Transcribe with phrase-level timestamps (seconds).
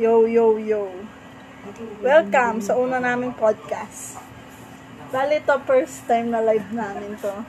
[0.00, 0.88] Yo, yo, yo.
[2.00, 4.16] Welcome sa una naming podcast.
[5.12, 7.44] Bali to first time na live namin to.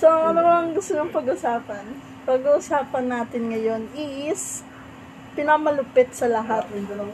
[0.00, 1.84] So, ano bang gusto nyo pag-usapan?
[2.24, 4.64] Pag-uusapan natin ngayon is
[5.36, 6.64] pinamalupit sa lahat.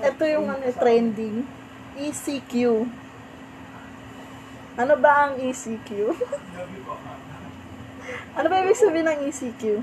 [0.06, 1.42] Ito yung ano, trending.
[1.98, 2.86] ECQ.
[4.78, 6.14] Ano ba ang ECQ?
[8.38, 9.82] ano ba ibig sabihin ng ECQ?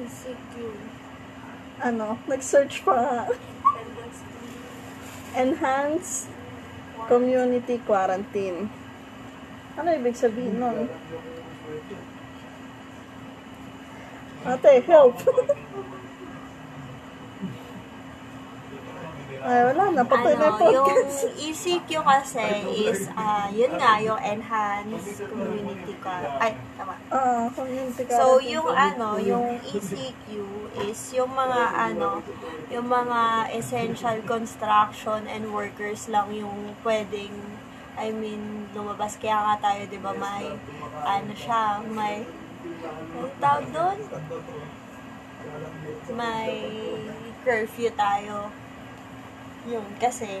[0.00, 0.54] ECQ.
[1.80, 3.28] Ano, nag-search pa
[5.32, 6.28] Enhanced
[7.08, 8.68] Community Quarantine.
[9.80, 10.86] Ano ibig sabihin nun?
[14.44, 15.16] Ate, help!
[19.40, 20.02] Ay, wala na.
[20.04, 21.32] Patay na yung Ano, yung podcast.
[21.40, 22.44] ECQ kasi
[22.84, 26.20] is, ah, yun nga, yung Enhanced Community Car.
[26.36, 26.92] Ay, tama.
[27.08, 28.52] Ah, community So, quarantine.
[28.52, 30.28] yung ano, yung ECQ
[30.84, 32.20] is yung mga ano,
[32.68, 33.20] yung mga
[33.56, 37.32] essential construction and workers lang yung pwedeng,
[37.96, 39.16] I mean, lumabas.
[39.16, 40.52] Kaya nga tayo, di ba, may,
[41.00, 42.28] ano siya, may,
[43.16, 43.98] ano tawag doon?
[46.12, 46.52] May
[47.40, 48.52] curfew tayo.
[49.68, 50.40] Yun, kasi,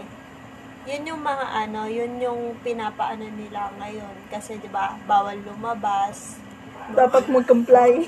[0.88, 4.14] yun yung mga ano, yun yung pinapaano nila ngayon.
[4.32, 6.40] Kasi, di ba, bawal lumabas,
[6.90, 8.02] Dapat mag-comply.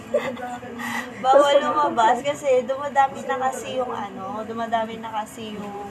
[1.25, 5.87] Bawal lumabas kasi dumadami na kasi yung ano, dumadami na kasi yung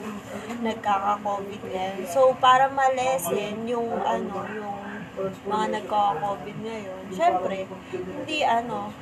[0.60, 2.04] nagkaka-COVID ngayon.
[2.12, 4.76] So, para malesen yung ano, yung
[5.48, 7.64] mga nagkaka-COVID ngayon, syempre,
[7.96, 8.92] hindi ano,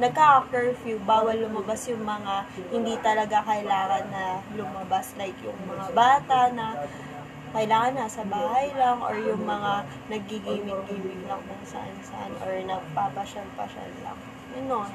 [0.00, 6.88] nagkaka-curfew, bawal lumabas yung mga hindi talaga kailangan na lumabas like yung mga bata na
[7.50, 14.18] kailangan nasa bahay lang or yung mga naggigaming-gaming lang kung saan-saan or nagpapasyal-pasyal lang.
[14.50, 14.86] Yun.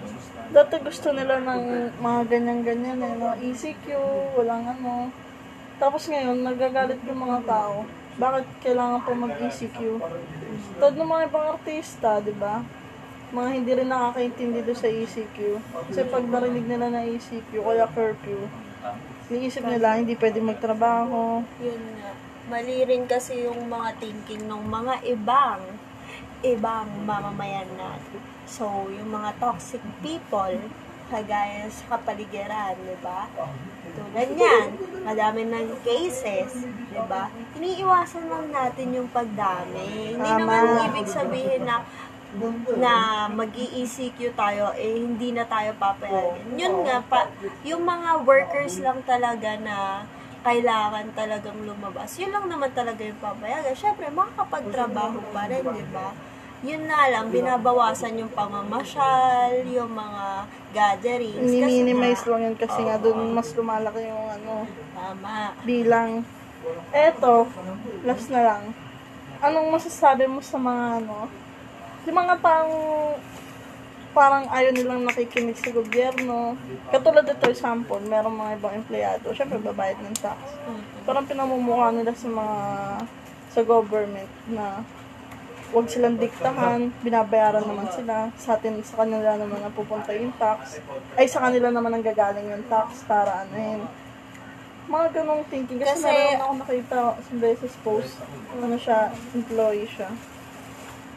[0.52, 1.64] Dati gusto nila ng
[2.00, 3.36] mga ganyan-ganyan eh, no?
[3.40, 3.86] ECQ,
[4.40, 5.12] walang ano.
[5.76, 7.84] Tapos ngayon, nagagalit yung mga tao.
[8.16, 9.80] Bakit kailangan pa mag-ECQ?
[10.80, 12.64] Todo ng mga ibang artista, di ba?
[13.36, 15.38] Mga hindi rin nakakaintindi doon sa ECQ.
[15.92, 18.48] Kasi pag narinig nila na ECQ, kaya curfew,
[19.28, 21.44] iniisip nila hindi pwede magtrabaho.
[21.60, 22.12] Yun nga.
[22.48, 25.60] Mali rin kasi yung mga thinking ng mga ibang
[26.46, 28.22] ibang mamamayan natin.
[28.46, 30.54] So, yung mga toxic people,
[31.10, 33.26] kagaya sa kapaligiran, di ba?
[33.96, 34.68] Tulad yan,
[35.02, 37.30] madami ng cases, di ba?
[37.58, 40.14] Iniiwasan lang natin yung pagdami.
[40.14, 40.42] Hindi Tama.
[40.46, 40.64] naman
[40.94, 41.82] ibig sabihin na
[42.80, 46.56] na mag ECQ tayo, eh, hindi na tayo papayagan.
[46.56, 47.30] Yun nga, pa,
[47.64, 50.06] yung mga workers lang talaga na
[50.46, 52.22] kailangan talagang lumabas.
[52.22, 53.74] Yun lang naman talaga yung papayagan.
[53.74, 56.14] Siyempre, makakapagtrabaho pa rin, di ba?
[56.66, 60.26] Yun na lang, binabawasan yung pamamasyal, yung mga
[60.74, 61.50] gatherings.
[61.50, 61.68] Nga,
[62.30, 65.54] lang yun kasi nga doon mas lumalaki yung ano, Tama.
[65.62, 66.26] bilang.
[66.90, 67.46] Eto,
[68.06, 68.64] last na lang.
[69.42, 71.30] Anong masasabi mo sa mga ano,
[72.06, 72.76] yung mga taong
[74.16, 76.56] parang ayaw nilang nakikinig sa gobyerno.
[76.88, 80.40] Katulad ito, example, merong mga ibang empleyado, syempre babayad ng tax.
[81.04, 82.58] Parang pinamumukha nila sa mga
[83.52, 84.88] sa government na
[85.76, 90.80] wag silang diktahan, binabayaran naman sila, sa atin, sa kanila naman ang pupunta yung tax,
[91.20, 93.82] ay sa kanila naman ang gagaling yung tax para ano yun.
[94.86, 95.82] Mga ganong thinking.
[95.84, 98.16] Kasi, Kasi- meron ako nakita sa beses post,
[98.56, 100.08] ano siya, employee siya.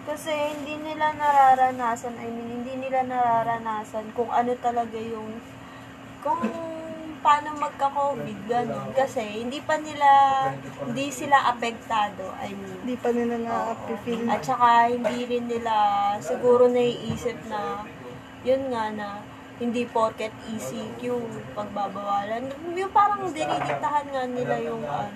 [0.09, 5.37] Kasi hindi nila nararanasan, I mean, hindi nila nararanasan kung ano talaga yung,
[6.25, 6.41] kung
[7.21, 8.89] paano magka-COVID, ganun.
[8.97, 10.09] Kasi hindi pa nila,
[10.81, 12.89] hindi sila apektado, I mean.
[12.89, 14.25] Hindi pa nila na-feel.
[14.33, 15.75] At saka hindi rin nila
[16.25, 17.85] siguro naiisip na,
[18.49, 19.21] yun nga na,
[19.59, 21.03] hindi porket ECQ,
[21.55, 22.47] pagbabawalan.
[22.79, 25.11] Yung parang dinidiktahan nga nila yung ano,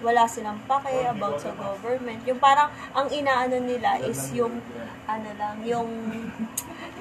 [0.00, 2.20] wala silang pake about sa government.
[2.28, 4.60] Yung parang ang inaano nila is yung
[5.08, 5.88] ano lang, yung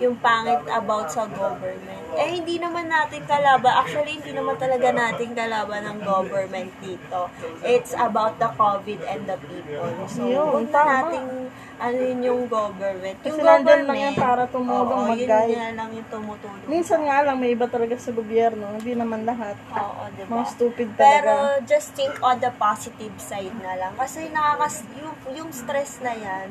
[0.03, 2.03] yung pangit about sa government.
[2.19, 3.71] Eh, hindi naman natin kalaban.
[3.71, 7.31] Actually, hindi naman talaga natin kalaban ng government dito.
[7.63, 9.91] It's about the COVID and the people.
[10.11, 11.44] So, huwag na nating
[11.75, 13.17] ano yun yung government.
[13.21, 15.55] Yung Kasi nandyan lang yan para tumulong, oo, yun mag-guide.
[15.55, 16.65] nga lang yung tumutulong.
[16.65, 19.59] Minsan nga lang, may iba talaga sa gobyerno, hindi naman lahat.
[19.69, 21.67] Oo, di Mga stupid Pero talaga.
[21.67, 23.91] just think on the positive side na lang.
[23.93, 26.47] Kasi nakakas yung, yung stress na yan,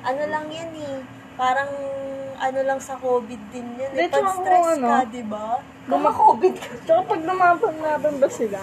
[0.00, 0.96] ano lang yan eh.
[1.34, 1.68] Parang
[2.36, 3.90] ano lang sa COVID din yan.
[3.90, 4.06] Eh.
[4.06, 5.60] Pag kung stress ano, ka, di ba?
[5.86, 6.68] Luma- COVID ka.
[6.82, 8.60] Tsaka pag lumaban-laban ba sila,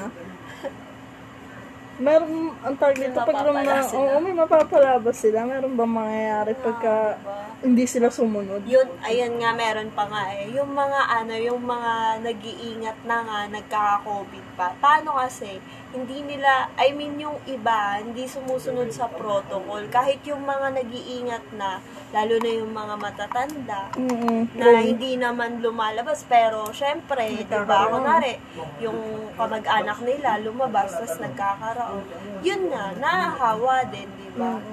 [2.01, 3.77] Meron, ang tawag dito, pag sila.
[3.93, 5.45] oo, may mapapalabas sila.
[5.45, 7.21] Meron ba mangyayari pagka
[7.61, 8.65] hindi sila sumunod?
[8.65, 10.49] Yun, ayun nga, meron pa nga eh.
[10.49, 14.73] Yung mga ano, yung mga nag-iingat na nga, nagkaka-COVID pa.
[14.81, 19.83] Paano kasi, hindi nila, I mean yung iba, hindi sumusunod sa protocol.
[19.91, 21.83] Kahit yung mga nag-iingat na,
[22.15, 24.55] lalo na yung mga matatanda, Mm-mm.
[24.55, 26.23] na hindi naman lumalabas.
[26.27, 28.39] Pero, syempre, di ba, kunwari,
[28.79, 32.03] yung kamag-anak nila lumabas, tapos nagkakaroon.
[32.39, 34.63] Yun nga, nahahawa din, di ba?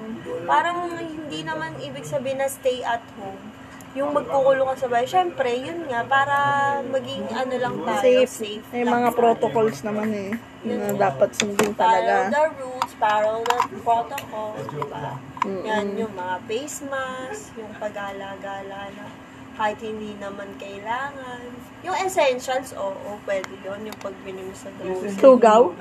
[0.47, 3.58] Parang hindi naman ibig sabihin na stay at home.
[3.97, 6.35] Yung magkukulong ka sa bahay, syempre, yun nga, para
[6.85, 8.29] maging ano lang tayo, Safe.
[8.29, 8.65] safe.
[8.69, 10.31] May mga protocols naman eh.
[10.61, 12.29] Na dapat sundin Follow talaga.
[12.29, 15.17] the rules, follow the protocol, di ba?
[15.41, 15.63] Mm-mm.
[15.65, 19.03] Yan, yung mga face mask, yung pag-alagala na
[19.59, 21.43] kahit hindi naman kailangan.
[21.83, 23.91] Yung essentials, oo, pwede yun.
[23.91, 25.19] Yung pagbili mo sa grocery.
[25.19, 25.75] Tugaw?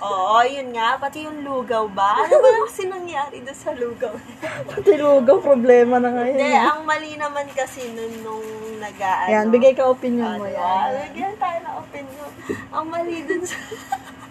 [0.00, 0.96] Oo, yun nga.
[0.96, 2.24] Pati yung lugaw ba?
[2.24, 4.16] Ano ba kasi nangyari doon sa lugaw?
[4.72, 6.40] Pati lugaw, problema na ngayon.
[6.40, 8.48] Hindi, ang mali naman kasi nun nung
[8.80, 9.28] nag-ano.
[9.28, 11.12] Ayan, bigay ka opinion mo Ano, yan.
[11.12, 12.30] Bigyan tayo ng opinion.
[12.72, 13.58] Ang mali dun sa...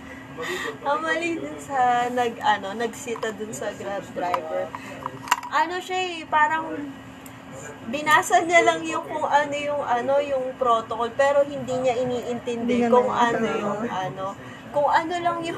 [0.90, 4.66] ang mali dun sa nag, ano, nagsita dun sa grab driver.
[5.54, 6.66] Ano siya eh, parang
[7.88, 12.92] binasa niya lang yung kung ano yung ano yung protocol pero hindi niya iniintindi Hindi
[12.92, 14.26] kung ano yung ano
[14.78, 15.58] kung ano lang yung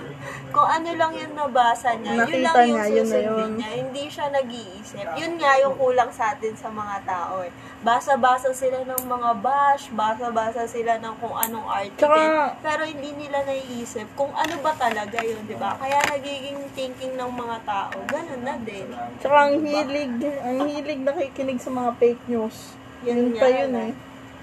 [0.49, 3.51] kung ano lang yung nabasa niya yun Nakita lang yung niya, yun na susundin yun.
[3.53, 3.69] niya.
[3.75, 5.05] Hindi siya nag-iisip.
[5.13, 7.51] Yun nga yung kulang sa atin sa mga tao eh.
[7.79, 11.99] Basa-basa sila ng mga bash basa-basa sila ng kung anong article.
[12.01, 15.75] Tsaka- pero hindi nila naiisip kung ano ba talaga yun di ba?
[15.75, 18.87] Kaya nagiging thinking ng mga tao ganun na din.
[19.19, 22.73] Tsaka ang hilig, ang hilig nakikinig sa mga fake news.
[23.01, 23.91] Yun Yun pa yun eh.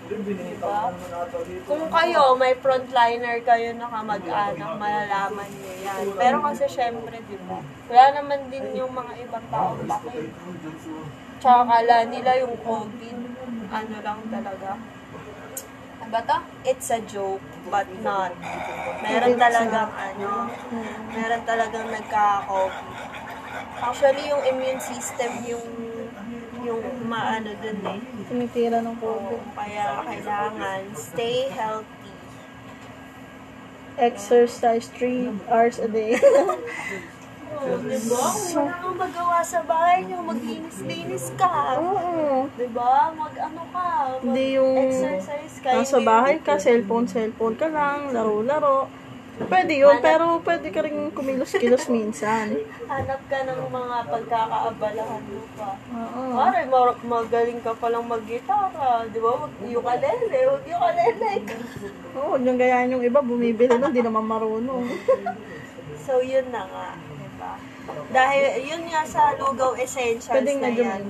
[0.07, 0.95] Diba?
[1.67, 6.05] Kung kayo, may frontliner kayo na kamag-anak, malalaman niyo yan.
[6.15, 7.59] Pero kasi syempre, di ba?
[7.91, 10.31] Wala naman din yung mga ibang tao bakit.
[11.43, 13.19] Tsaka kala nila yung COVID,
[13.67, 14.71] ano lang talaga.
[16.07, 16.39] Ano to?
[16.63, 18.31] It's a joke, but not.
[19.03, 20.55] Meron talagang ano,
[21.11, 22.87] meron talagang nagka-COVID.
[23.77, 25.86] Actually, yung immune system yung
[26.67, 28.01] yung maano dun eh.
[28.27, 29.43] Tinitira ng COVID.
[29.55, 32.13] Kaya kailangan stay healthy.
[33.97, 36.19] Exercise 3 hours a day.
[37.57, 38.21] Oh, diba?
[38.21, 41.81] Wala kang magawa sa bahay niyo, maglinis-linis ka.
[41.81, 42.53] Oo.
[42.53, 43.17] Diba?
[43.17, 45.71] Mag-ano ka, mag-exercise ka.
[45.81, 48.93] Nasa bahay ka, cellphone, cellphone ka lang, laro-laro.
[49.37, 52.57] Pwede yun, pero pwede ka rin kumilos-kilos minsan.
[52.89, 55.77] Hanap ka ng mga pagkakaabalahan mo pa.
[55.93, 56.41] Oo.
[56.41, 59.05] Pare, ma- magaling ka palang mag-gitara.
[59.13, 59.45] Di ba?
[59.45, 60.39] Ukulele.
[60.49, 61.33] Huwag ukulele.
[62.17, 64.85] Oo, huwag niyong gayaan yung iba, bumibili nun, di naman marunong.
[66.07, 66.95] So, yun na nga.
[66.95, 67.53] Diba?
[68.15, 71.03] Dahil, yun nga sa lugaw essentials Pwedeng na medyo yan.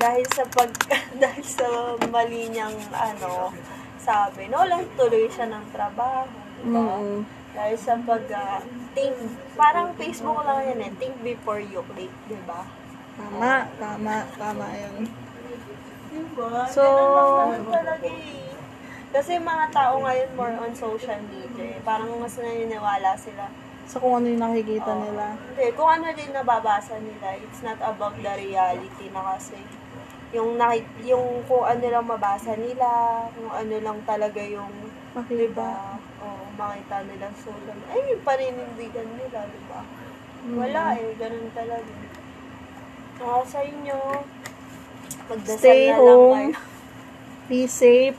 [0.00, 0.72] Dahil sa pag,
[1.22, 3.52] dahil sa mali niyang, ano,
[4.00, 6.24] sabi, no, lang tuloy siya ng trabaho.
[6.64, 6.80] Diba?
[6.80, 7.43] Mm.
[7.54, 8.58] Dahil sa pag, ah,
[8.92, 9.14] think,
[9.54, 12.66] parang Facebook lang yan eh, think before you click, diba?
[13.14, 15.06] Tama, tama, tama yun.
[16.10, 16.66] Diba?
[16.66, 18.50] So- Ganun lang naman talaga eh.
[19.14, 21.80] Kasi mga tao ngayon more on social media eh.
[21.86, 23.46] Parang mas naniniwala sila
[23.86, 25.38] Sa kung ano yung nakikita nila.
[25.38, 29.60] Hindi, kung ano din nababasa nila, it's not about the reality na kasi.
[30.34, 32.88] Yung, nakit, yung kung ano lang mabasa nila,
[33.30, 34.72] kung ano lang talaga yung,
[35.14, 35.38] Makita.
[35.46, 35.93] diba, oh,
[36.54, 37.92] makita nila sa social media.
[37.92, 39.80] Ay, yung paninindigan nila, diba?
[40.44, 41.92] Wala eh, ganun talaga.
[43.14, 43.98] Kaya sa inyo,
[45.30, 46.34] magdasal Stay na lang home.
[46.34, 46.52] kayo.
[47.44, 48.18] Be safe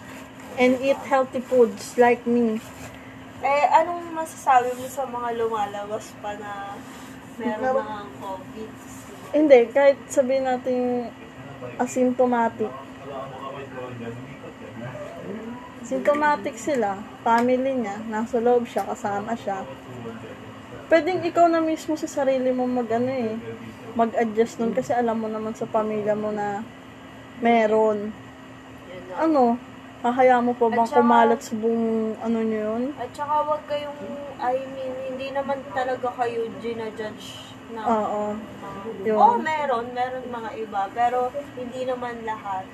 [0.56, 2.62] and eat healthy foods like me.
[3.46, 6.74] Eh, anong masasabi mo sa mga lumalabas pa na
[7.38, 8.70] meron mga COVID?
[9.36, 11.10] Hindi, kahit sabihin natin
[11.78, 12.72] asymptomatic.
[15.86, 19.62] Symptomatic sila, family niya, nasa loob siya, kasama siya.
[20.90, 23.38] Pwedeng ikaw na mismo sa sarili mo mag ano eh,
[23.94, 26.66] mag-adjust nun kasi alam mo naman sa pamilya mo na
[27.38, 28.10] meron.
[29.16, 29.62] Ano,
[30.02, 32.84] hahaya mo pa bang saka- kumalat sa buong ano nyo yun?
[32.98, 34.02] At saka wag kayong,
[34.42, 37.82] I mean, hindi naman talaga kayo ginajudge na.
[37.86, 38.24] Oo.
[39.06, 39.18] Yun.
[39.18, 42.66] Oo, meron, meron mga iba, pero hindi naman lahat.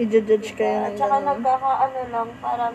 [0.00, 1.28] I-judge kayo At ng saka ganun.
[1.30, 2.74] nagkakaano lang, parang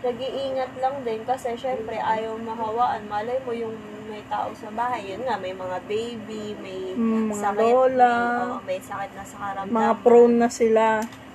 [0.00, 3.04] nag-iingat lang din kasi syempre ayaw mahawaan.
[3.04, 3.74] Malay mo yung
[4.06, 8.14] may tao sa bahay, yun nga, may mga baby, may Mm, mga sakit, lola.
[8.14, 9.74] may, oo, may sakit na sa karamdaman.
[9.74, 10.86] Mga prone na sila.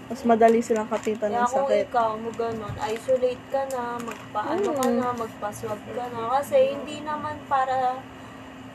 [0.07, 1.88] Mas madali silang kapitan Kaya ng kung sakit.
[1.88, 4.97] ikaw mo ganun, isolate ka na, magpaano ka Mm.
[4.97, 6.19] na, magpaswab ka na.
[6.35, 7.95] Kasi hindi naman para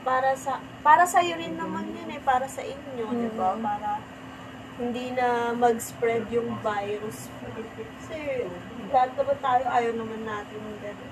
[0.01, 3.53] para sa para sa rin naman yun eh, para sa inyo, 'di ba?
[3.59, 3.99] Para
[4.77, 7.33] hindi na mag-spread yung virus.
[8.01, 8.45] Kasi
[8.93, 11.11] lahat naman tayo ayaw naman natin ng ganun.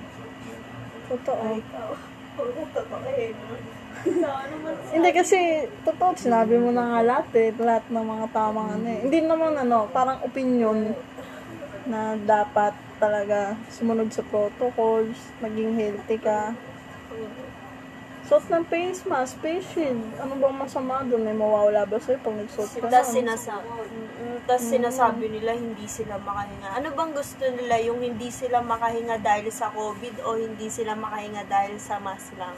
[1.05, 1.45] Totoo.
[1.61, 1.89] Ikaw,
[2.41, 3.33] oo, totoo eh.
[4.05, 4.69] ano.
[4.93, 8.99] Hindi kasi, totoo, sinabi mo na nga lahat eh, lahat ng mga tamang ano eh.
[9.01, 10.93] Hindi naman ano, parang opinion
[11.89, 16.53] na dapat talaga sumunod sa protocols, maging healthy ka.
[18.25, 20.01] Suot ng face mask, face shield.
[20.17, 21.21] Ano bang masama doon?
[21.21, 23.17] May mawawala ba sa'yo pag nagsuot ka Tapos nun?
[23.21, 23.67] sinasabi,
[24.45, 26.69] tas sinasabi nila hindi sila makahinga.
[26.73, 27.77] Ano bang gusto nila?
[27.85, 32.57] Yung hindi sila makahinga dahil sa COVID o hindi sila makahinga dahil sa mask lang?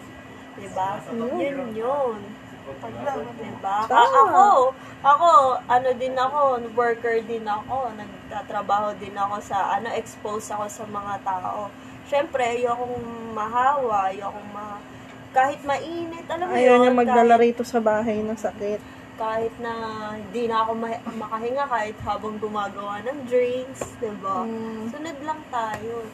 [0.56, 1.04] Diba?
[1.36, 2.20] Yun yun.
[3.38, 3.76] Diba?
[3.86, 4.02] Tama.
[4.02, 4.48] A- ako,
[5.02, 5.30] ako,
[5.68, 6.40] ano din ako,
[6.74, 11.68] worker din ako, nagtatrabaho din ako sa, ano, expose ako sa mga tao.
[12.08, 14.80] Siyempre, ayokong mahawa, ayokong ma...
[15.30, 18.80] Kahit mainit, alam mo Ayaw niya yun, magdala kahit- rito sa bahay ng sakit.
[19.18, 19.74] kahit na
[20.14, 24.46] hindi na ako ma- makahinga kahit habang gumagawa ng drinks, 'di ba?
[24.46, 24.94] Mm.
[24.94, 26.06] Sunod lang tayo.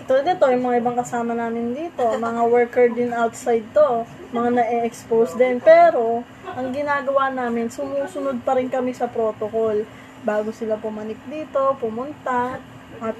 [0.00, 5.36] Ito dito, yung mga ibang kasama namin dito, mga worker din outside to, mga na-expose
[5.36, 5.62] din.
[5.62, 9.86] Pero, ang ginagawa namin, sumusunod pa rin kami sa protocol.
[10.20, 12.58] Bago sila pumanik dito, pumunta,
[12.98, 13.16] at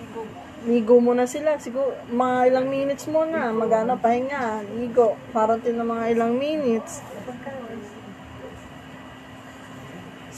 [0.67, 1.57] ligo muna sila.
[1.57, 5.17] Siguro, mga ilang minutes muna, magana, pahinga, ligo.
[5.33, 7.01] Parating na mga ilang minutes.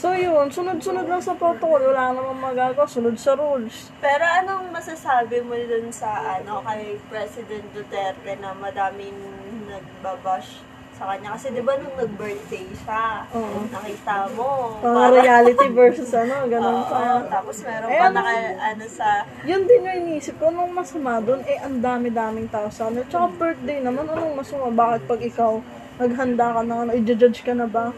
[0.03, 1.79] So yun, sunod-sunod lang sa protocol.
[1.79, 3.87] Wala namang magagawa, sunod sa rules.
[4.03, 9.15] Pero anong masasabi mo dun sa ano kay President Duterte na madaming
[9.63, 10.59] nagbabash
[11.03, 13.67] sa kanya kasi 'di ba nung nag-birthday siya, Oo.
[13.67, 17.27] nakita mo, Mga reality versus ano, ganun Oo, pa.
[17.27, 18.33] tapos meron Eh, pa ano- naka,
[18.71, 19.07] ano sa
[19.43, 23.03] Yun din yung inisip ko, nung masama doon, eh, ang dami-daming tao sa ano.
[23.03, 24.71] Tsaka birthday naman, anong masama?
[24.71, 25.53] Bakit pag ikaw,
[25.99, 27.91] naghanda ka na, ano, i-judge ka na ba?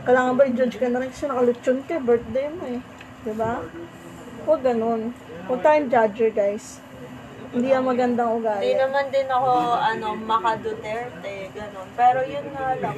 [0.00, 2.80] Kailangan ba i-judge ka na rin kasi nakalutson ka, birthday mo eh.
[3.20, 3.60] Diba?
[4.48, 5.12] Huwag ganun.
[5.44, 6.80] Huwag tayong judger, guys.
[7.50, 8.72] Hindi yan magandang Hindi ugali.
[8.78, 11.88] naman din ako, ano, maka Duterte, ganun.
[11.98, 12.94] Pero yun nga lang.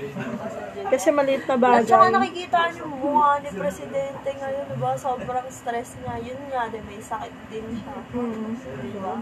[0.93, 2.13] Kasi maliit na At saka bagay.
[2.13, 4.93] nakikita niyo mukha ni Presidente ngayon, diba?
[5.01, 6.15] Sobrang stress niya.
[6.21, 7.97] Yun nga, di may sakit din siya.
[8.13, 8.53] Hmm.
[8.85, 9.15] Diba?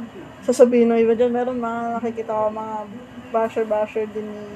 [0.42, 2.76] Sasabihin mo iba dyan, meron mga nakikita ko mga
[3.30, 4.46] basher-basher din ni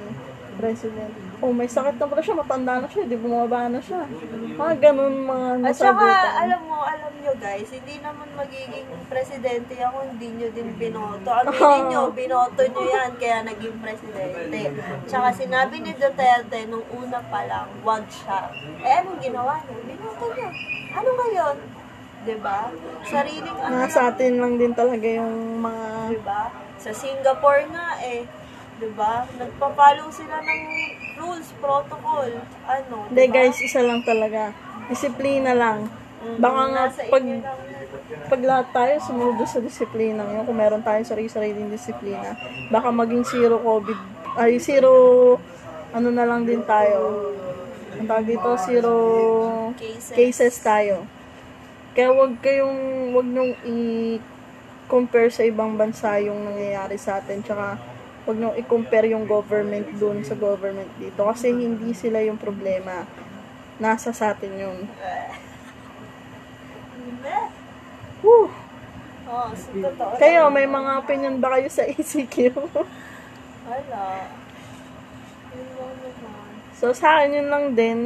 [0.55, 1.13] President.
[1.43, 4.07] Oh, may sakit na pala siya, matanda na siya, di bumaba na siya.
[4.55, 6.09] Mga ganun mga At saka,
[6.41, 11.29] alam mo, alam nyo guys, hindi naman magiging presidente ako, hindi nyo din binoto.
[11.29, 14.61] Aminin nyo, binoto nyo yan, kaya naging presidente.
[15.11, 18.49] Tsaka sinabi ni Duterte, nung una pa lang, wag siya.
[18.83, 19.77] Eh, anong ginawa niya?
[19.85, 20.51] Binoto niya.
[20.95, 21.57] Ano ngayon?
[22.25, 22.73] 'Di ba?
[23.05, 25.87] Sariling ano Mga sa atin lang din talaga yung mga...
[26.17, 26.43] Diba?
[26.81, 28.25] Sa Singapore nga eh,
[28.75, 29.25] 'di ba?
[29.31, 30.61] Nagpa-follow sila ng
[31.17, 32.29] rules, protocol,
[32.65, 33.35] ano, Hindi diba?
[33.35, 34.51] guys, isa lang talaga.
[34.87, 35.87] Disiplina lang.
[36.21, 37.25] Mm, Baka nga pag,
[38.27, 42.35] pag lahat tayo sumunod sa disiplina yun, kung meron tayong sarili-sariling disiplina,
[42.69, 43.99] baka maging zero COVID,
[44.35, 44.91] ay zero,
[45.91, 47.31] ano na lang din tayo.
[47.95, 48.93] Ang tawag dito, zero
[49.79, 50.11] Cases.
[50.13, 51.07] cases tayo.
[51.95, 52.81] Kaya wag kayong,
[53.15, 57.39] wag nyung i-compare sa ibang bansa yung nangyayari sa atin.
[57.39, 57.79] Tsaka,
[58.25, 61.21] wag nyung i-compare yung government dun sa government dito.
[61.29, 63.05] Kasi hindi sila yung problema.
[63.77, 64.79] Nasa sa atin yun.
[68.25, 68.49] Whew.
[69.29, 70.17] Oh, so totoo.
[70.17, 72.57] Kayo, may mga opinion ba kayo sa ECQ?
[73.69, 74.05] Wala.
[76.77, 77.99] So, sa akin yun lang din.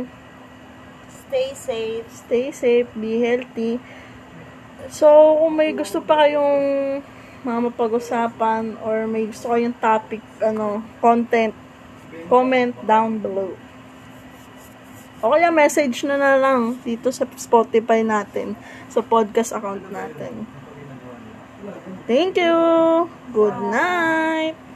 [1.10, 2.06] Stay safe.
[2.10, 3.82] Stay safe, be healthy.
[4.88, 5.06] So,
[5.42, 6.58] kung may gusto pa kayong
[7.46, 11.54] mga mapag-usapan or may gusto kayong topic, ano, content,
[12.26, 13.54] comment down below.
[15.18, 18.54] O kaya message na na lang dito sa Spotify natin,
[18.86, 20.46] sa podcast account natin.
[22.06, 22.54] Thank you!
[23.34, 24.67] Good night!